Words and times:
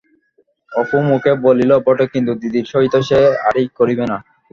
অপু 0.71 0.97
মুখে 1.09 1.31
বলিল 1.45 1.71
বটে 1.85 2.05
কিন্তু 2.13 2.31
দিদির 2.41 2.65
সহিত 2.71 2.93
সে 3.07 3.19
আড়ি 3.47 3.63
করিবে 3.79 4.05
না। 4.11 4.17